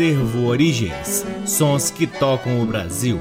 [0.00, 3.20] Acervo Origens Sons que tocam o Brasil.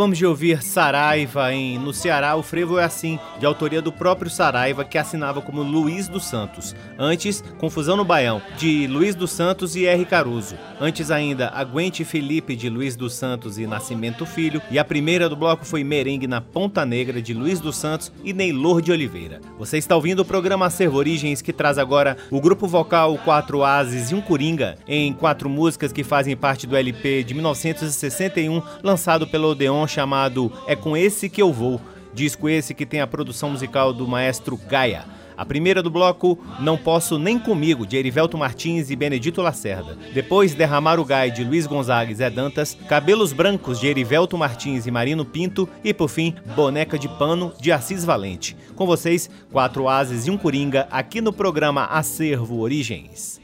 [0.00, 4.30] Acabamos de ouvir Saraiva em No Ceará, o frevo é assim, de autoria do próprio
[4.30, 6.74] Saraiva, que assinava como Luiz dos Santos.
[6.98, 10.06] Antes, Confusão no Baião, de Luiz dos Santos e R.
[10.06, 10.56] Caruso.
[10.80, 14.62] Antes ainda, Aguente Felipe, de Luiz dos Santos e Nascimento Filho.
[14.70, 18.32] E a primeira do bloco foi Merengue na Ponta Negra, de Luiz dos Santos e
[18.32, 19.42] Neylor de Oliveira.
[19.58, 24.10] Você está ouvindo o programa Acervo Origens, que traz agora o grupo vocal Quatro Ases
[24.10, 29.50] e um Coringa, em quatro músicas que fazem parte do LP de 1961, lançado pelo
[29.50, 31.80] Odeon chamado É Com Esse Que Eu Vou,
[32.14, 35.04] disco esse que tem a produção musical do maestro Gaia.
[35.36, 39.96] A primeira do bloco, Não Posso Nem Comigo, de Erivelto Martins e Benedito Lacerda.
[40.12, 42.76] Depois, Derramar o Gai, de Luiz Gonzaga e Zé Dantas.
[42.86, 45.66] Cabelos Brancos, de Erivelto Martins e Marino Pinto.
[45.82, 48.54] E, por fim, Boneca de Pano, de Assis Valente.
[48.76, 53.40] Com vocês, quatro ases e um coringa, aqui no programa Acervo Origens.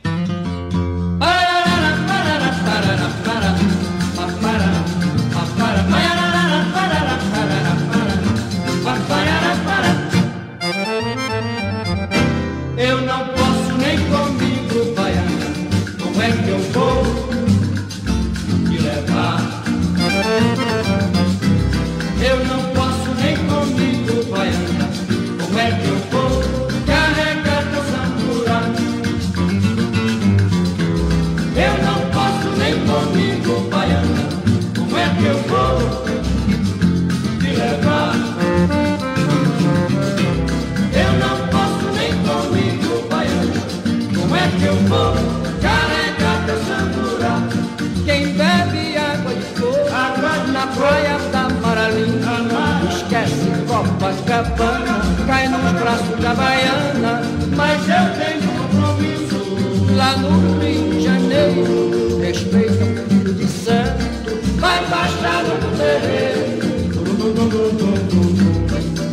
[55.27, 57.23] Cai nos braços da baiana.
[57.57, 62.21] Mas eu tenho compromisso lá no Rio de Janeiro.
[62.21, 66.67] Respeita o filho de santo, vai bastar no terreiro.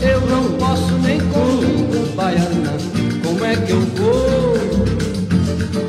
[0.01, 2.73] Eu não posso nem comigo, baiana.
[3.23, 4.53] Como é que eu vou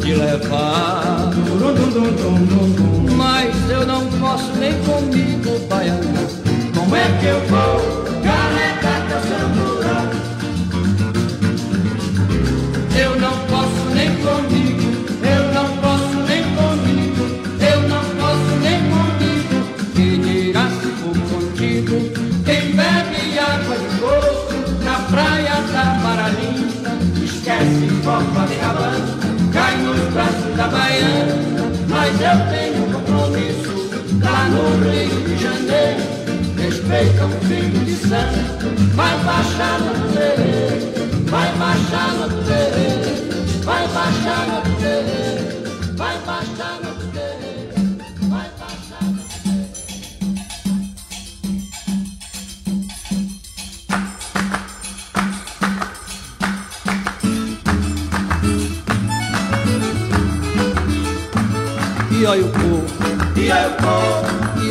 [0.00, 1.32] te levar?
[3.16, 6.28] Mas eu não posso nem comigo, baiana.
[6.72, 8.03] Como é que eu vou?
[27.44, 29.04] Copacabana,
[29.52, 31.36] cai nos braços da baiana,
[31.90, 33.74] mas eu tenho compromisso.
[34.22, 36.14] Lá no Rio de Janeiro.
[36.56, 44.46] Respeita o filho de santo, vai baixar no terreiro, vai baixar no terreiro, vai baixar
[44.46, 45.43] no terreiro,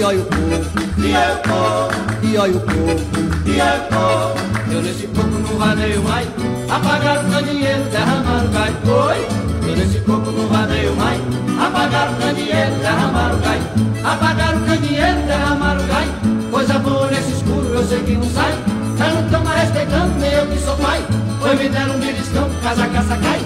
[0.03, 1.91] e olha o povo, e olha o povo,
[2.23, 3.03] e olha o povo,
[3.45, 4.73] e olha o povo.
[4.73, 6.27] Eu nesse coco não vadeio mais,
[6.69, 8.75] apagaram o dinheiro, derramaram gás.
[8.85, 9.27] Oi,
[9.69, 11.21] eu nesse coco não vadeio mais,
[11.57, 13.63] apagaram o candeeiro, derramaram o gás.
[14.03, 16.09] Apagaram o candeeiro, derramaram o gás.
[16.51, 18.53] Coisa boa nesse escuro, eu sei que não sai.
[18.97, 21.01] Já não tão mais respeitando, nem eu que sou pai.
[21.39, 23.39] Foi me deram um beliscão, casa caça cai.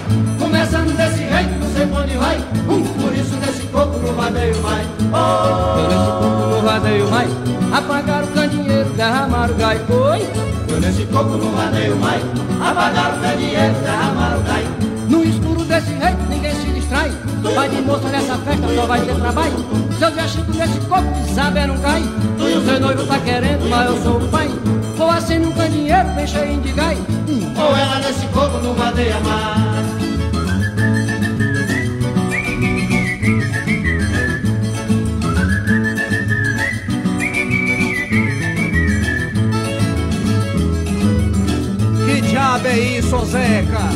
[5.88, 7.28] Nesse coco no vadeio vai.
[7.72, 9.80] Apagaram o candeeiro, derramaram o gai.
[9.88, 10.28] Oi,
[10.68, 12.20] eu nesse coco no vadeio vai.
[12.60, 14.64] Apagaram o candeeiro, derramaram o gai.
[15.08, 17.10] No escuro desse jeito, ninguém se distrai.
[17.54, 19.64] Vai de moça nessa festa, só vai ter trabalho.
[19.98, 22.02] Seu dia chico nesse coco, de saber não cai.
[22.36, 24.50] Tu e o seu noivo tá querendo, mas eu sou o pai.
[24.96, 26.98] Vou assim num candeeiro, bem cheio de gai.
[27.56, 30.07] Ou ela nesse coco não vadeia mais.
[42.66, 43.88] É isso, Zeca?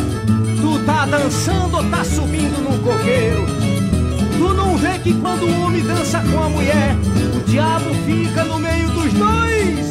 [0.61, 3.47] Tu tá dançando ou tá subindo no coqueiro?
[4.39, 6.97] Tu não vê que quando o homem dança com a mulher,
[7.37, 9.91] o diabo fica no meio dos dois?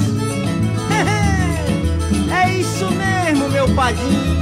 [2.31, 4.41] é isso mesmo, meu padrinho.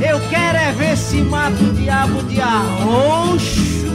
[0.00, 3.86] Eu quero é ver se mata o diabo de arroxo.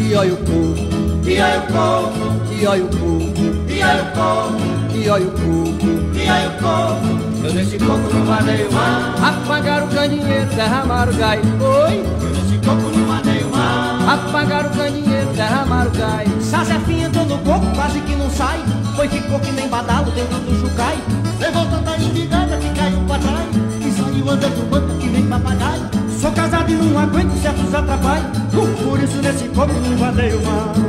[0.00, 0.76] E olha o povo,
[1.26, 3.34] e olha o povo, e olha o povo,
[3.68, 8.14] e olha o povo e olha o coco, e olha o coco, eu nesse coco
[8.14, 9.22] não vadeio mais.
[9.22, 12.04] Apagaram o candeeiro, derramaram o gai, oi.
[12.22, 14.08] Eu nesse coco não vadeio mais.
[14.08, 16.44] Apagaram o candeeiro, derramaram o gás.
[16.44, 18.58] Sazefinha no coco, quase que não sai.
[18.94, 20.56] Foi ficou que nem badalo dentro do.
[21.38, 23.46] Levou tanta espigada que caiu pra trás.
[23.80, 25.82] E saiu andando no banco que nem papagaio.
[26.18, 28.26] Sou casado e não aguento certos atrapalhos.
[28.82, 30.85] Por isso nesse coco não vadeio mais.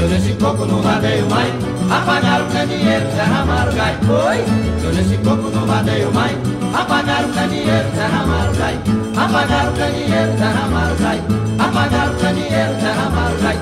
[0.00, 1.52] Eu nesse coco não vadeio mais
[1.90, 4.44] Apagaram o candeeiro, derramaram o gai Oi!
[4.82, 6.36] Eu nesse coco não vadeio mais
[6.72, 8.80] Apagaram o candeeiro, derramaram o gai
[9.14, 11.22] Apagaram o candeeiro, derramaram o gai
[11.58, 13.58] Apagaram o candeeiro, derramaram o gai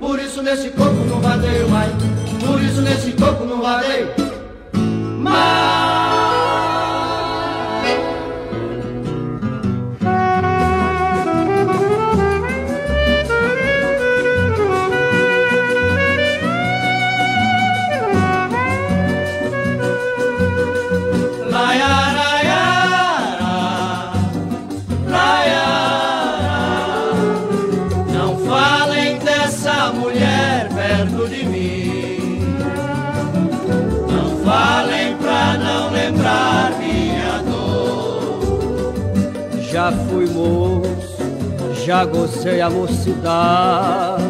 [0.00, 1.92] Por isso nesse coco não vadeio mais
[2.44, 4.08] Por isso nesse coco não vadeio
[5.20, 5.97] mais
[39.88, 41.16] Já fui moço,
[41.86, 44.20] já gocei a mocidade.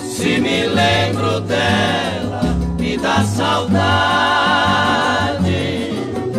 [0.00, 2.40] Se me lembro dela,
[2.80, 3.78] me dá saudade.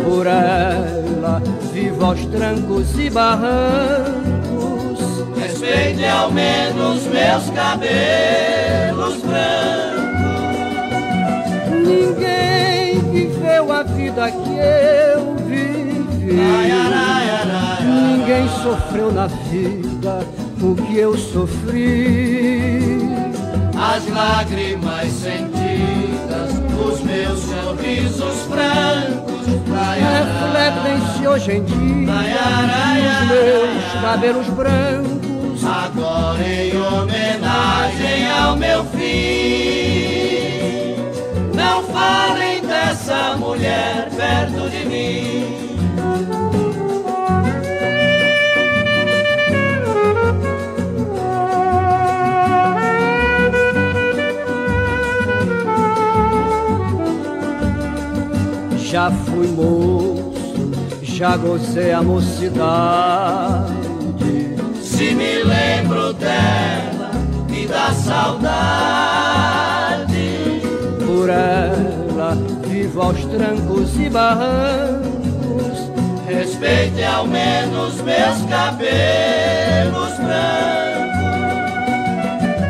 [0.04, 1.40] Por ela
[1.72, 5.00] vivo aos trancos e barrancos.
[5.38, 9.40] Respeite ao menos meus cabelos brancos.
[11.82, 16.38] Ninguém viveu a vida que eu vivi.
[16.38, 17.09] Ai, ai, ai.
[18.30, 20.24] Ninguém sofreu na vida
[20.62, 23.00] o que eu sofri.
[23.76, 29.46] As lágrimas sentidas, os meus sorrisos francos,
[30.46, 35.64] refletem-se hoje em dia nos meus cabelos brancos.
[35.64, 40.20] Agora em homenagem ao meu fim,
[41.52, 45.59] não falem dessa mulher perto de mim.
[59.00, 63.64] Já fui moço, já gozei a mocidade.
[64.82, 67.10] Se me lembro dela,
[67.48, 68.50] me dá saudade.
[70.98, 72.36] Por ela
[72.68, 75.90] vivo aos trancos e barrancos.
[76.28, 80.50] Respeite ao menos meus cabelos brancos.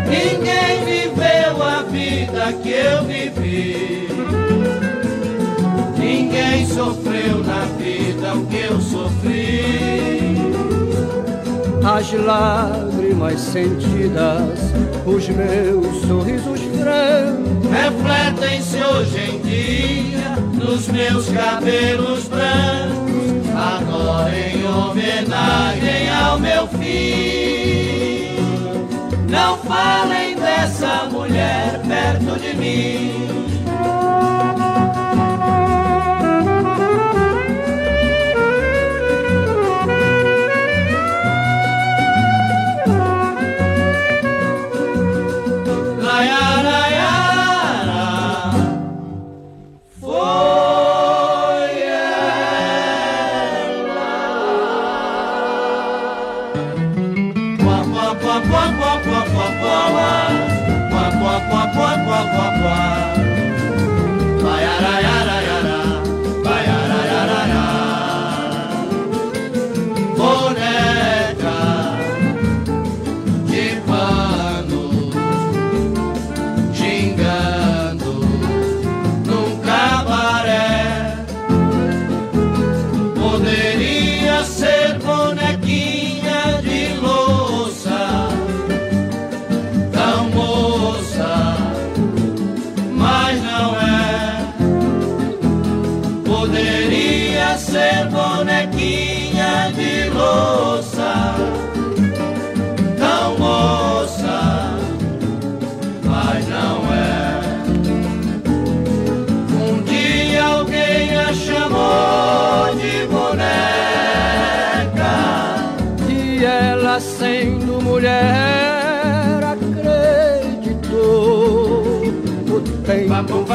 [0.06, 3.89] Ninguém viveu a vida que eu vivi.
[6.80, 10.34] Sofreu na vida o que eu sofri.
[11.84, 14.58] As lágrimas sentidas,
[15.04, 23.50] os meus sorrisos francos, refletem-se hoje em dia nos meus cabelos brancos.
[23.54, 27.76] Agora em homenagem ao meu filho,
[29.28, 33.59] não falem dessa mulher perto de mim.
[58.30, 60.06] kwa kwa kwa kwa kwa kwa
[60.90, 63.19] kwa kwa kwa kwa kwa kwa kwa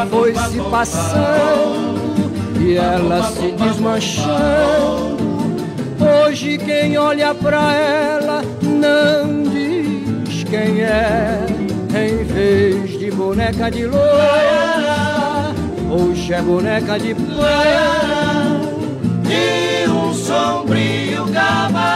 [0.10, 1.96] foi se passando
[2.60, 5.15] e ela se desmanchando.
[6.00, 11.46] Hoje quem olha pra ela não diz quem é,
[11.89, 15.54] em vez de boneca de loura,
[15.89, 18.62] hoje é boneca de praia
[19.30, 21.94] e um sombrio cabaré.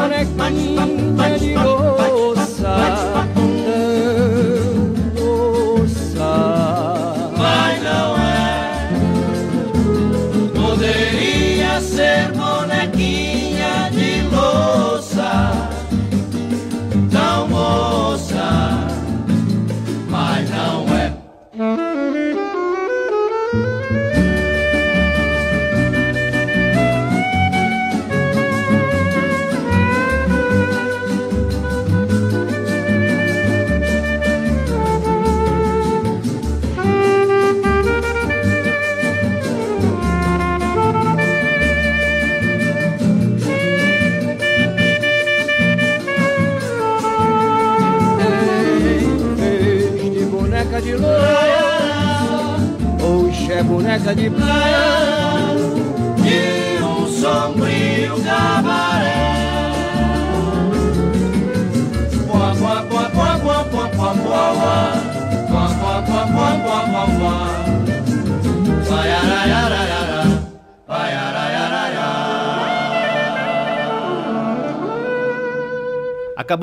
[0.00, 0.99] manek manek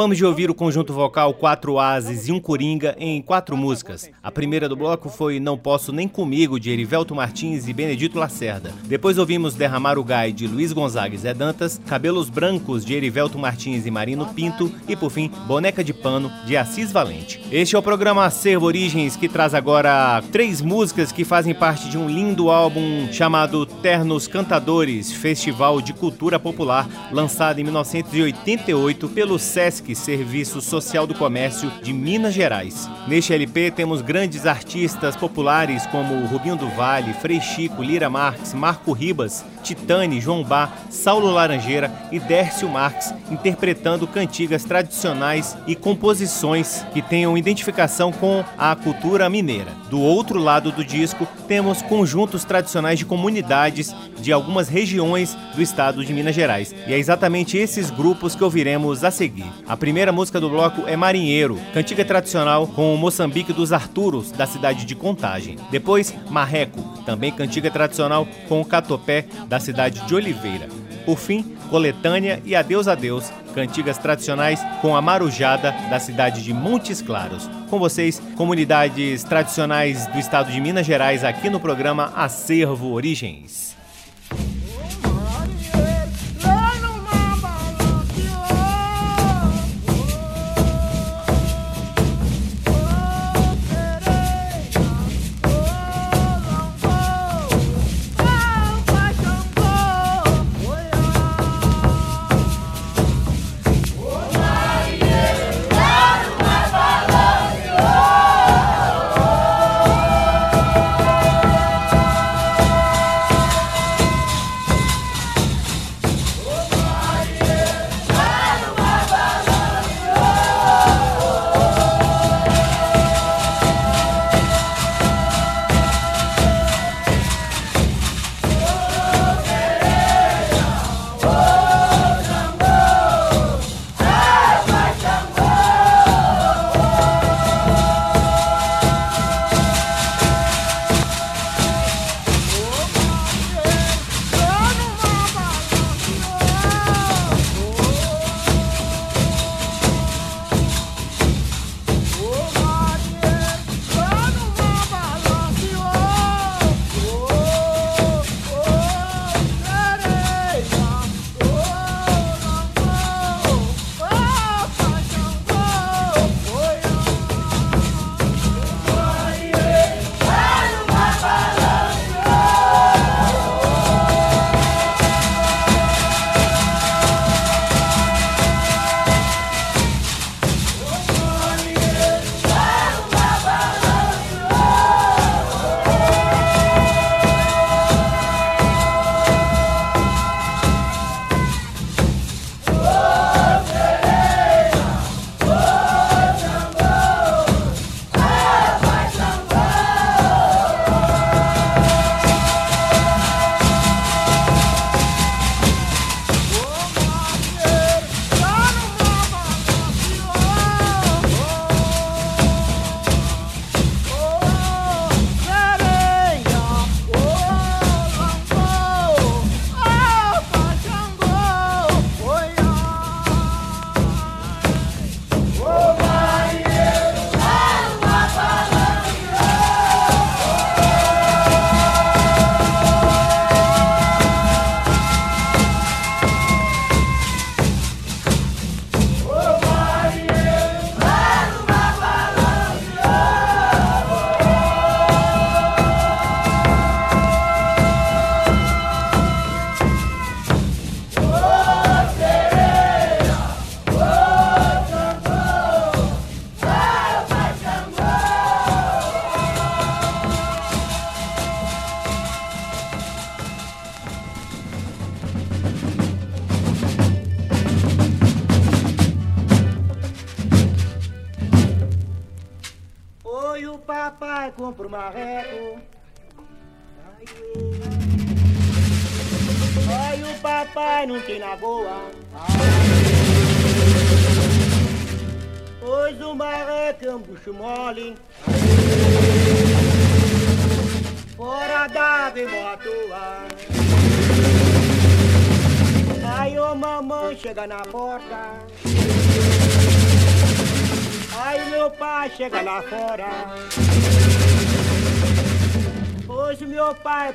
[0.08, 4.10] Acabamos de ouvir o conjunto vocal Quatro Ases e um Coringa em quatro músicas.
[4.24, 8.74] A primeira do bloco foi Não Posso Nem Comigo, de Erivelto Martins e Benedito Lacerda.
[8.86, 13.38] Depois ouvimos Derramar o Gai, de Luiz Gonzaga e Zé Dantas, Cabelos Brancos, de Erivelto
[13.38, 17.42] Martins e Marino Pinto e, por fim, Boneca de Pano, de Assis Valente.
[17.52, 21.98] Este é o programa Acervo Origens, que traz agora três músicas que fazem parte de
[21.98, 29.58] um lindo álbum chamado Ternos Cantadores, Festival de Cultura Popular, lançado em 1988 pelo SESC
[29.58, 32.90] SESC, Serviço Social do Comércio de Minas Gerais.
[33.08, 38.92] Neste LP temos grandes artistas populares como Rubinho do Vale, Frei Chico, Lira Marques, Marco
[38.92, 47.02] Ribas, Titane, João Bar, Saulo Laranjeira e Dércio Marques interpretando cantigas tradicionais e composições que
[47.02, 49.72] tenham identificação com a cultura mineira.
[49.90, 56.04] Do outro lado do disco temos conjuntos tradicionais de comunidades de algumas regiões do estado
[56.04, 56.74] de Minas Gerais.
[56.88, 59.52] E é exatamente esses grupos que ouviremos a seguir.
[59.68, 64.46] A primeira música do bloco é Marinheiro, cantiga tradicional com o Moçambique dos Arturos, da
[64.46, 65.56] cidade de Contagem.
[65.72, 70.68] Depois, Marreco, também cantiga tradicional com o Catopé, da cidade de Oliveira.
[71.06, 77.02] Por fim, Coletânea e Adeus Adeus, cantigas tradicionais com a Marujada, da cidade de Montes
[77.02, 77.50] Claros.
[77.70, 83.77] Com vocês, comunidades tradicionais do estado de Minas Gerais, aqui no programa Acervo Origens.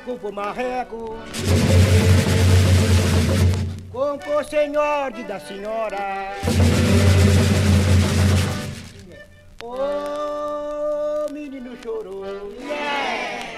[0.03, 1.17] Meu pai culpa o marreco.
[3.91, 6.35] Compra o senhor de da senhora.
[9.61, 12.23] Ô menino chorou.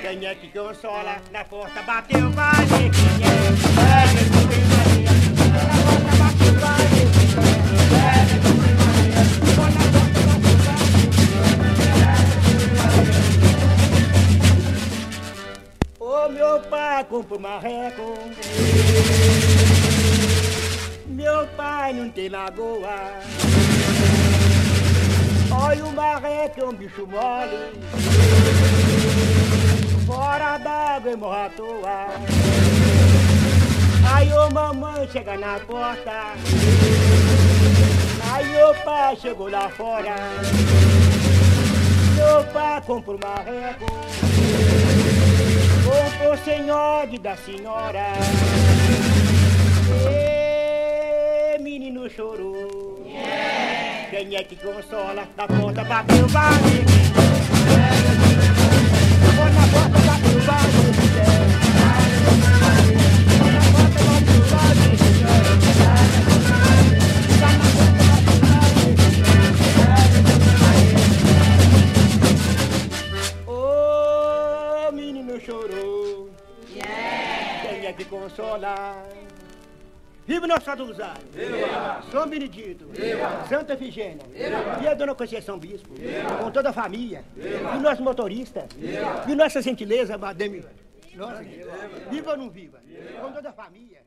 [0.02, 1.18] Quem é que consola?
[1.32, 2.92] Na porta bateu, vai ver
[3.24, 4.05] é.
[16.16, 18.18] Ô meu pai compra marreco
[21.08, 23.20] Meu pai não tem lagoa.
[25.52, 27.82] Olha o marreco é um bicho mole.
[30.06, 32.08] Fora d'água e morra à toa.
[34.14, 36.34] Aí ô mamãe chega na porta.
[38.32, 40.16] Aí o pai chegou lá fora.
[42.16, 44.95] Meu pai compra o marreco
[46.24, 48.06] o senhor da senhora.
[50.08, 53.04] Ê, menino chorou
[54.10, 55.28] Quem é que consola?
[55.38, 56.54] Na porta bateu, vai
[59.36, 60.40] Vou na porta bateu,
[73.48, 75.85] Ô menino chorou
[77.86, 78.96] Quem é que consola?
[80.26, 81.22] Viva nosso Santo Rosário!
[81.32, 82.02] Viva!
[82.12, 82.88] São Benedito!
[82.88, 83.46] Viva!
[83.48, 84.26] Santa Efigênia!
[84.34, 84.80] Viva!
[84.82, 85.94] E a Dona Conceição Bispo!
[85.94, 86.36] Viva!
[86.38, 87.24] Com toda a família!
[87.36, 87.76] Viva!
[87.76, 88.66] E nosso motorista!
[88.76, 89.24] Viva!
[89.28, 90.66] E nossa gentileza, Madame!
[91.14, 91.44] Nossa,
[92.10, 92.82] viva ou não viva?
[93.22, 94.02] Com toda a família!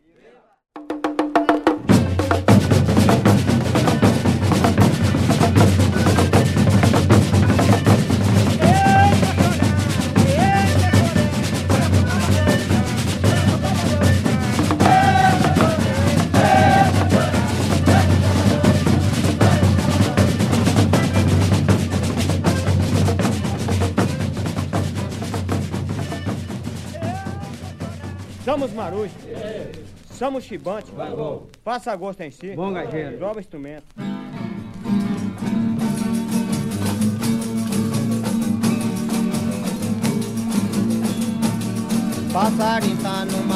[28.48, 29.12] Somos marujos.
[30.11, 30.90] Somos chibantes.
[31.62, 32.56] Faça gosto em si.
[32.56, 33.18] Bom gajeiro.
[33.18, 33.84] Dobra instrumento.
[42.32, 43.47] Passarinho tá no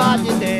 [0.00, 0.59] Menina de lá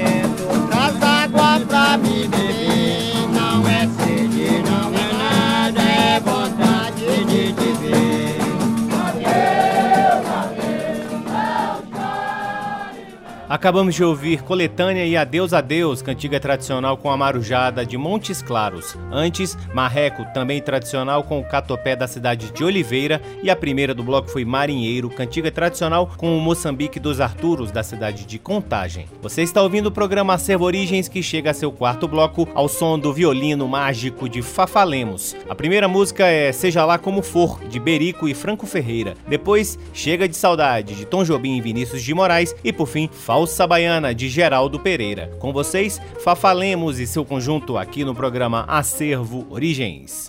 [13.51, 18.97] Acabamos de ouvir Coletânea e Adeus Adeus, cantiga tradicional com a marujada de Montes Claros.
[19.11, 23.21] Antes, Marreco, também tradicional com o catopé da cidade de Oliveira.
[23.43, 27.83] E a primeira do bloco foi Marinheiro, cantiga tradicional com o Moçambique dos Arturos, da
[27.83, 29.09] cidade de Contagem.
[29.21, 32.97] Você está ouvindo o programa Acervo Origens, que chega a seu quarto bloco ao som
[32.97, 35.35] do violino mágico de Fafalemos.
[35.49, 39.17] A primeira música é Seja Lá Como For, de Berico e Franco Ferreira.
[39.27, 42.55] Depois, Chega de Saudade, de Tom Jobim e Vinícius de Moraes.
[42.63, 43.11] E por fim,
[43.41, 45.31] Falsa Baiana, de Geraldo Pereira.
[45.39, 50.29] Com vocês, Fafalemos e seu conjunto aqui no programa Acervo Origens.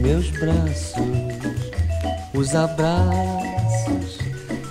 [0.00, 0.96] meus braços.
[2.34, 4.18] Os abraços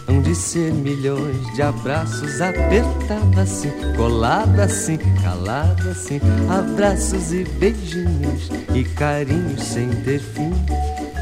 [0.07, 6.19] hão de ser milhões de abraços, apertado assim, colado assim, calado assim,
[6.49, 10.51] abraços e beijinhos e carinhos sem ter fim.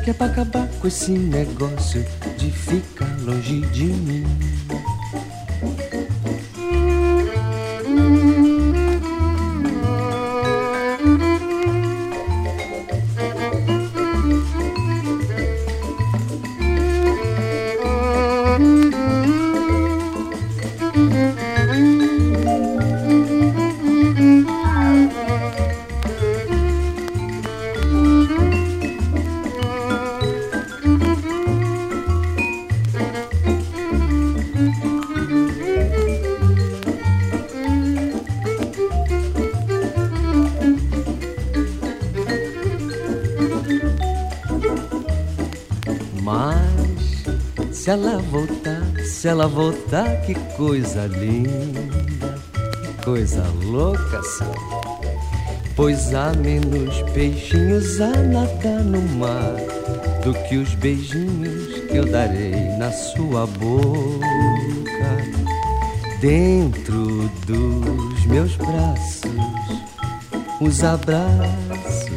[0.03, 2.05] Que é pra acabar com esse negócio
[2.37, 4.25] de ficar longe de mim.
[47.87, 52.37] Se ela voltar, se ela voltar, que coisa linda,
[52.81, 54.59] que coisa louca, sabe?
[55.73, 59.55] Pois há menos peixinhos a nadar no mar
[60.21, 64.19] do que os beijinhos que eu darei na sua boca.
[66.19, 69.31] Dentro dos meus braços,
[70.59, 72.11] os abraços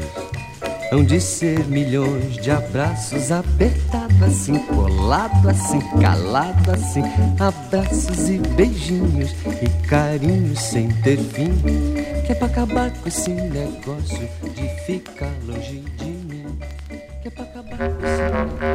[0.91, 7.03] hão de ser milhões de abraços apertados assim, colado assim, calado assim,
[7.39, 11.53] abraços e beijinhos e carinhos sem ter fim.
[12.27, 16.59] Que é pra acabar com esse negócio de ficar longe de mim.
[17.23, 18.70] Que é pra acabar com esse negócio.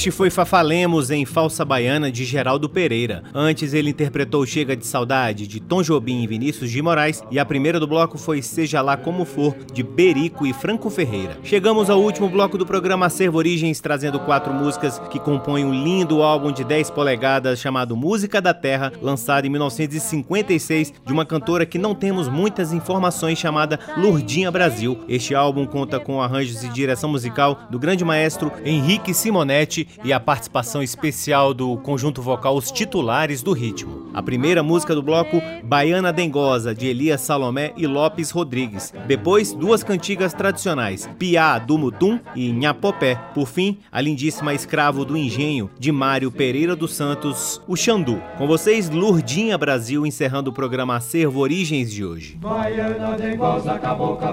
[0.00, 3.22] Este foi Fafalemos em Falsa Baiana de Geraldo Pereira.
[3.34, 7.44] Antes ele interpretou Chega de Saudade de Tom Jobim e Vinícius de Moraes e a
[7.44, 11.36] primeira do bloco foi Seja Lá Como For de Berico e Franco Ferreira.
[11.44, 16.22] Chegamos ao último bloco do programa Acervo Origens trazendo quatro músicas que compõem um lindo
[16.22, 21.76] álbum de 10 polegadas chamado Música da Terra, lançado em 1956 de uma cantora que
[21.76, 25.04] não temos muitas informações chamada Lurdinha Brasil.
[25.06, 30.20] Este álbum conta com arranjos e direção musical do grande maestro Henrique Simonetti e a
[30.20, 34.10] participação especial do conjunto vocal Os Titulares do Ritmo.
[34.14, 38.92] A primeira música do bloco, Baiana Dengosa, de Elias Salomé e Lopes Rodrigues.
[39.06, 43.14] Depois, duas cantigas tradicionais, Piá do Mutum e Nhapopé.
[43.34, 48.22] Por fim, a lindíssima Escravo do Engenho, de Mário Pereira dos Santos, o Xandu.
[48.38, 52.36] Com vocês, Lurdinha Brasil, encerrando o programa Acervo Origens de hoje.
[52.36, 54.30] Baiana Dengosa, cabocla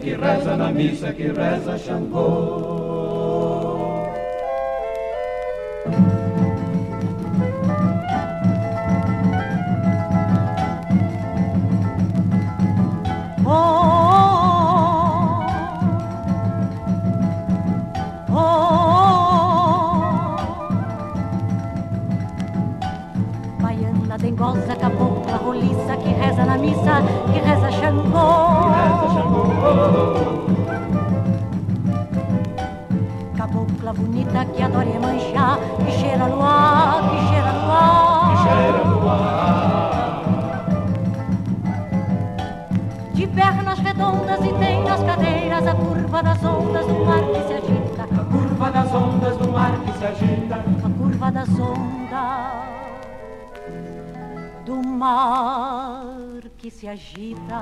[0.00, 1.62] que reza na missa, que reza.
[28.12, 29.44] Xangô.
[33.36, 38.28] Cabocla bonita que adora Iemanjá, que cheira no ar, que cheira no ar.
[38.28, 39.22] Que cheira no ar.
[43.14, 47.54] De pernas redondas e tem nas cadeiras a curva das ondas do mar que se
[47.54, 48.02] agita.
[48.02, 50.56] A curva das ondas do mar que se agita.
[50.56, 52.62] A curva das ondas
[54.64, 56.21] do mar
[56.62, 57.60] que se agita.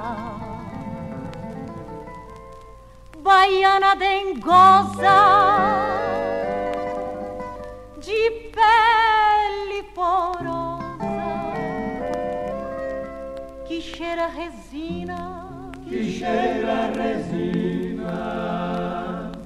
[3.23, 5.19] Baiana dengosa,
[7.99, 10.83] de pele porosa,
[13.67, 18.13] que cheira resina, que cheira resina,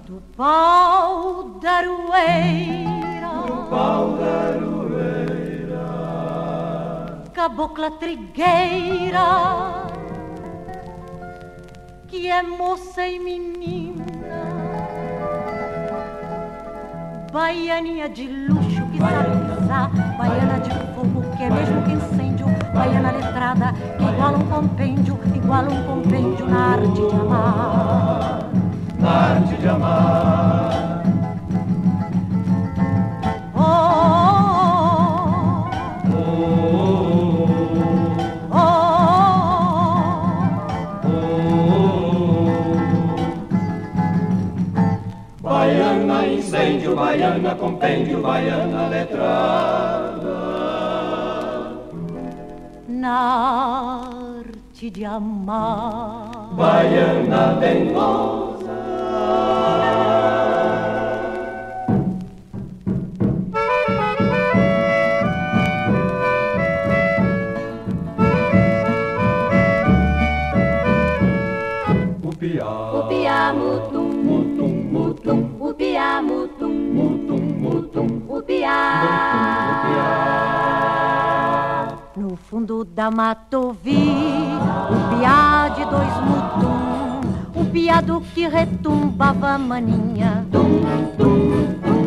[0.05, 4.74] do pau da aroeira, do pau da aroeira
[7.45, 9.85] cabocla trigueira,
[12.09, 14.41] que é moça e menina,
[17.31, 23.11] baianinha de luxo que sabe usar, baiana de fogo que é mesmo que incêndio, baiana
[23.11, 28.51] letrada que iguala um compêndio, iguala um compêndio na arte de amar.
[28.99, 30.74] Na arte de amar.
[47.15, 50.35] Baiana, compêndio, baiana letrada.
[52.89, 54.01] Na
[54.39, 58.44] arte de amar, baiana dengosa.
[58.44, 58.44] O
[78.65, 79.99] piá.
[82.17, 84.57] No fundo da mata ouvi
[84.91, 87.21] o piá de dois mutum,
[87.61, 90.47] o piado que retumbava maninha.
[90.51, 90.81] Tum,
[91.19, 92.05] tum, tum.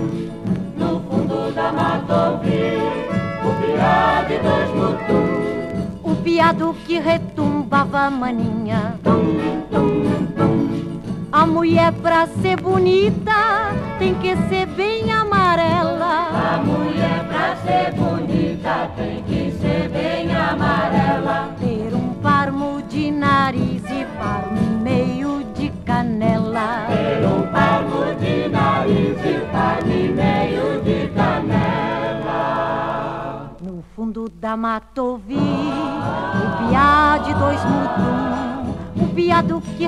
[0.77, 2.77] No fundo da mata ouvi
[3.43, 8.95] o piá de dois mutum, o piado que retumbava maninha.
[11.29, 16.29] A mulher pra ser bonita tem que ser bem amarela.
[16.53, 21.49] A mulher pra ser bonita tem que ser bem amarela.
[21.59, 26.85] Ter um parmo de nariz e parmo meio de canela.
[26.87, 32.37] Ter um parmo de nariz e parmo meio de canela.
[33.61, 39.85] No fundo da mata ouvi o piá de dois mutum, o piado que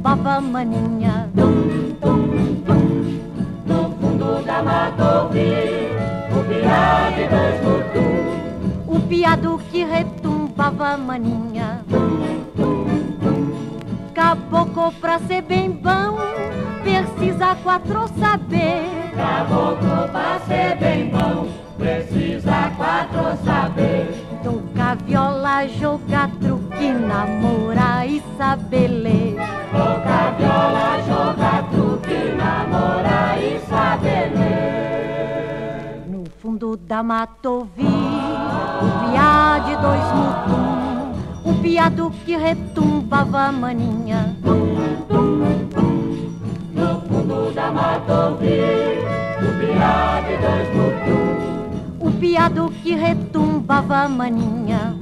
[0.00, 1.28] retumbava maninha.
[1.36, 5.90] Tum, tum, tum da mata ouvi
[6.32, 8.96] o piá de dois mutum.
[8.96, 11.84] O piado que retumbava maninha.
[14.14, 16.18] Caboclo pra ser bem bom,
[16.82, 19.12] precisa quatro saber.
[19.14, 21.48] Caboclo pra ser bem bom,
[21.78, 24.29] precisa quatro saber.
[24.42, 29.36] Tocar viola, jogar truque, namorar e saber ler.
[29.70, 34.80] Tocar viola, jogar truque, namorar e saber ler.
[36.40, 44.36] fundo da mata ouvi o piá de dois mutum, o piado que retumbava maninha.
[46.74, 48.60] No fundo da mata ouvi
[49.38, 51.59] o piá de dois mutum,
[52.20, 54.94] piado que retumbava maninha.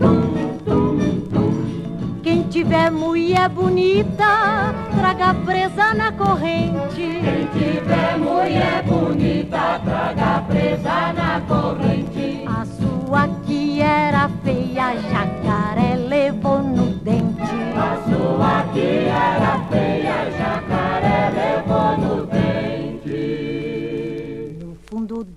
[2.22, 6.94] Quem tiver mulher bonita, traga presa na corrente.
[6.96, 12.44] Quem tiver mulher bonita, traga presa na corrente.
[12.46, 17.42] A sua que era feia, jacaré levou no dente.
[17.74, 22.47] A sua que era feia, jacaré levou no dente.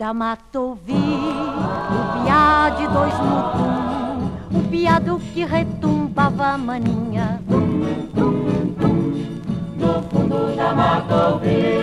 [0.02, 7.39] Da mata ouvi o piá de dois mutum, o piado que retumbava maninha.
[9.78, 11.78] No fundo da mata ouvi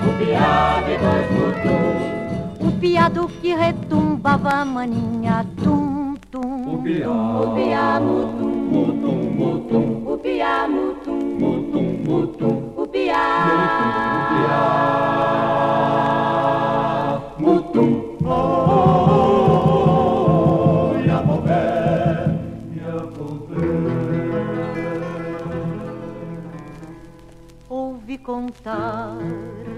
[0.00, 5.44] o piá de dois mutum, o piado que retumbava maninha.
[5.62, 10.99] Tum, tum, o piá, o piá mutum, mutum, mutum, o piá mutum,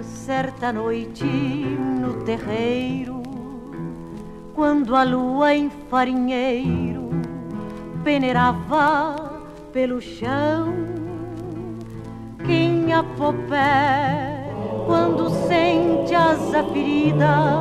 [0.03, 3.23] certa noite no terreiro,
[4.55, 7.11] quando a lua em farinheiro
[8.05, 9.43] peneirava
[9.73, 10.73] pelo chão.
[12.45, 14.49] Quem apopé,
[14.87, 17.61] quando sente asa ferida,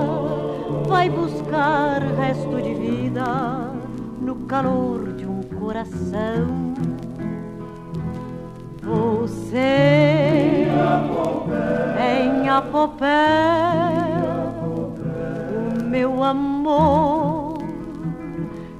[0.88, 3.72] vai buscar resto de vida
[4.20, 6.71] no calor de um coração.
[8.82, 10.68] Você
[12.00, 13.06] em Apopé,
[14.66, 17.60] o meu amor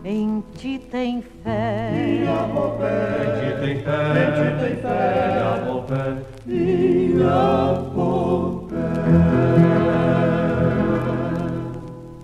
[0.04, 1.92] em ti tem fé.
[1.94, 2.26] Em
[3.40, 4.98] ti tem fé, em ti tem fé,
[5.30, 6.04] em Apopé,
[6.48, 7.22] em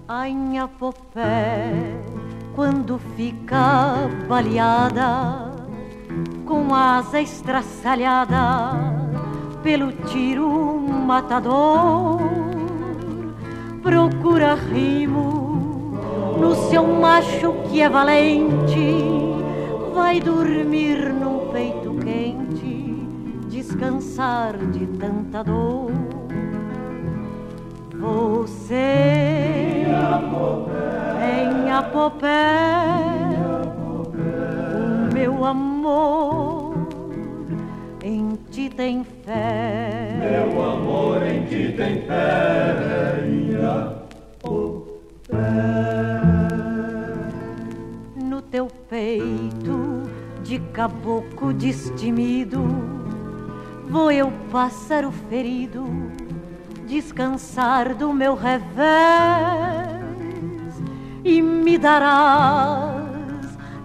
[0.07, 1.71] A em Apopé,
[2.55, 5.56] quando fica baleada
[6.47, 8.73] com asa estraçalhada
[9.61, 12.19] pelo tiro matador.
[13.83, 15.93] Procura rimo
[16.39, 18.95] no seu macho que é valente,
[19.93, 22.95] vai dormir num peito quente,
[23.49, 25.91] descansar de tanta dor.
[27.93, 29.85] Você
[31.29, 33.16] em Apopé,
[35.37, 36.73] meu amor
[38.03, 40.17] em ti tem fé.
[40.19, 42.73] Meu amor em ti tem fé,
[48.15, 50.09] No teu peito
[50.41, 52.63] de caboclo destemido,
[53.87, 55.85] vou eu pássaro ferido
[56.87, 58.65] descansar do meu revés
[61.23, 62.96] e me darás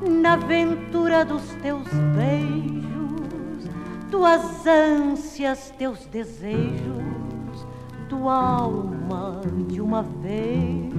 [0.09, 3.71] na aventura dos teus beijos,
[4.11, 7.67] tuas ânsias, teus desejos,
[8.09, 10.93] tua alma de uma vez.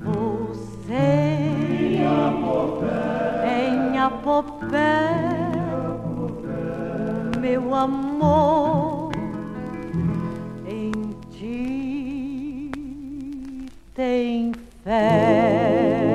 [0.00, 1.36] Você
[3.44, 5.50] em Apopé,
[7.40, 9.10] meu amor,
[10.66, 10.92] em
[11.30, 12.70] ti
[13.94, 14.52] tem
[14.84, 16.05] fé.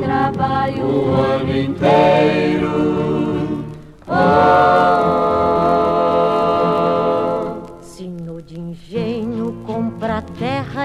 [0.00, 2.45] Trabalha o ano inteiro,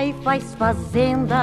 [0.04, 1.38] e faz fazenda,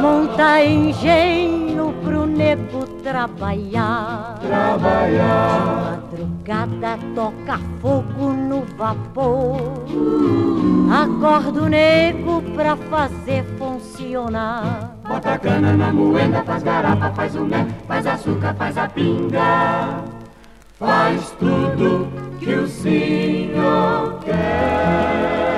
[0.00, 4.38] monta engenho pro nego trabalhar.
[4.40, 9.84] Trabalhar, Madrugada toca fogo no vapor,
[10.92, 14.96] acorda o nego pra fazer funcionar.
[15.08, 20.02] bota cana na moenda, faz garapa, faz o mel, faz açúcar, faz a pinga.
[20.78, 22.08] Faz tudo
[22.40, 25.51] que o senhor quer.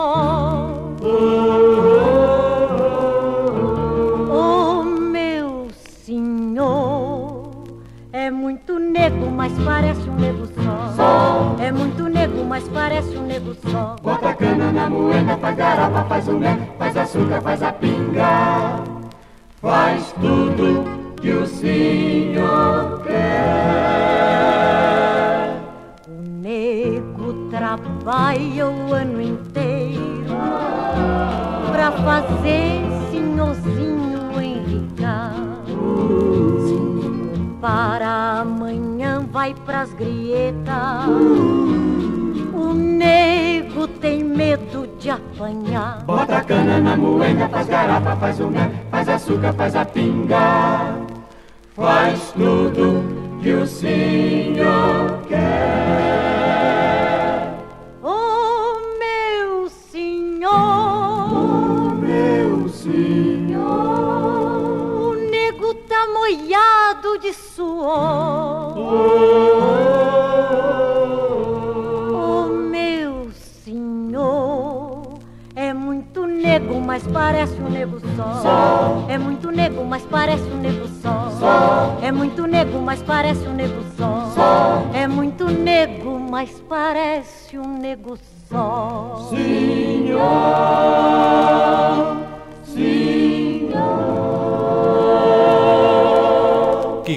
[0.00, 0.70] Oh,
[4.84, 5.66] meu
[6.04, 7.64] senhor,
[8.12, 10.46] é muito nego, mas parece um nego
[10.94, 11.56] só.
[11.58, 13.96] É muito nego, mas parece um nego só.
[14.00, 18.76] Bota cana na moeda, faz garapa, faz o mel, faz açúcar, faz a pinga.
[19.60, 20.84] Faz tudo
[21.20, 23.18] que o senhor quer.
[26.06, 29.67] O nego trabalha o ano inteiro
[31.90, 35.34] pra fazer senhorzinho enricar.
[37.60, 41.08] Para amanhã vai pras grietas.
[42.52, 46.02] O nego tem medo de apanhar.
[46.04, 50.96] Bota cana na moeda, faz garapa, faz mel, faz açúcar, faz a pinga.
[51.74, 53.04] Faz tudo
[53.40, 56.37] que o senhor quer.
[67.58, 68.78] Suor.
[72.14, 73.32] Oh, meu
[73.64, 75.18] senhor,
[75.56, 79.04] é muito nego, mas parece um nego só.
[79.08, 81.98] É muito nego, mas parece um nego só.
[82.00, 84.84] É muito nego, mas parece um nego só.
[84.94, 88.16] É muito nego, mas parece um nego
[88.48, 89.30] só.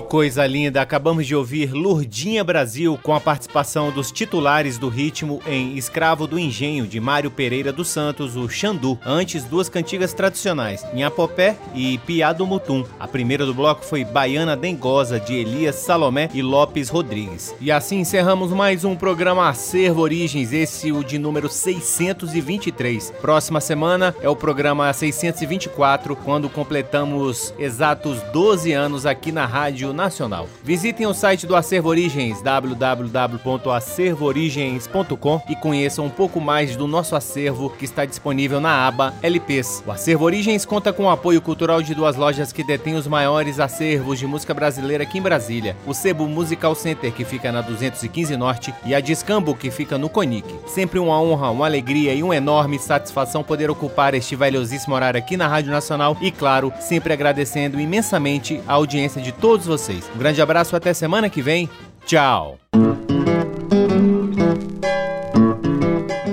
[0.02, 0.82] Coisa linda!
[0.82, 6.38] Acabamos de ouvir Lurdinha Brasil com a participação dos titulares do ritmo em Escravo do
[6.38, 9.00] Engenho de Mário Pereira dos Santos, o Xandu.
[9.06, 12.84] Antes, duas cantigas tradicionais, Nhapopé e Piá do Mutum.
[13.00, 17.56] A primeira do bloco foi Baiana Dengosa de Elias Salomé e Lopes Rodrigues.
[17.62, 23.14] E assim encerramos mais um programa Acervo Origens, esse o de número 623.
[23.22, 30.50] Próxima semana é o programa 624, quando completamos exatos 12 anos aqui na Rádio Nacional.
[30.64, 37.70] Visitem o site do Acervo Origens, www.acervoorigens.com e conheçam um pouco mais do nosso acervo
[37.70, 39.84] que está disponível na aba LPs.
[39.86, 43.60] O Acervo Origens conta com o apoio cultural de duas lojas que detêm os maiores
[43.60, 48.36] acervos de música brasileira aqui em Brasília: o Sebo Musical Center, que fica na 215
[48.36, 50.52] Norte, e a Discambo, que fica no Conic.
[50.66, 55.38] Sempre uma honra, uma alegria e uma enorme satisfação poder ocupar este valiosíssimo horário aqui
[55.38, 59.81] na Rádio Nacional e, claro, sempre agradecendo imensamente a audiência de todos vocês.
[59.90, 61.70] Um grande abraço até semana que vem.
[62.06, 62.60] Tchau.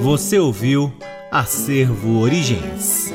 [0.03, 0.92] Você ouviu
[1.30, 3.12] Acervo Origens.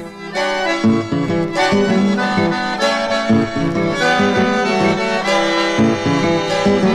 [6.66, 6.93] Thank